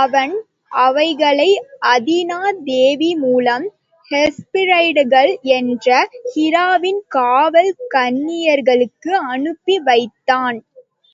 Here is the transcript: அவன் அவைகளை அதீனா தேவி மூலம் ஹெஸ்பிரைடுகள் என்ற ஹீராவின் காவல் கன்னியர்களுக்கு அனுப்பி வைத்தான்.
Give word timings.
அவன் 0.00 0.32
அவைகளை 0.78 1.48
அதீனா 1.92 2.40
தேவி 2.66 3.10
மூலம் 3.14 3.64
ஹெஸ்பிரைடுகள் 4.10 5.32
என்ற 5.54 5.88
ஹீராவின் 6.30 7.02
காவல் 7.08 7.72
கன்னியர்களுக்கு 7.94 9.12
அனுப்பி 9.32 9.78
வைத்தான். 9.84 10.58